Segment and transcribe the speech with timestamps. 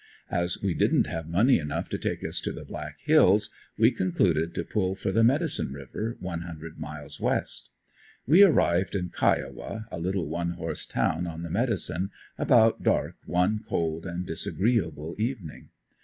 [0.31, 4.55] As we didn't have money enough to take us to the Black hills, we concluded
[4.55, 7.69] to pull for the Medicine river, one hundred miles west.
[8.25, 13.59] We arrived in Kiowa, a little one horse town on the Medicine, about dark one
[13.63, 15.69] cold and disagreeable evening.